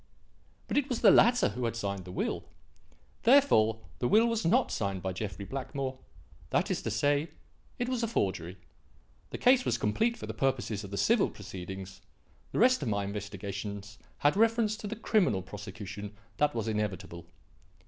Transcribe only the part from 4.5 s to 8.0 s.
signed by Jeffrey Blackmore; that is to say, it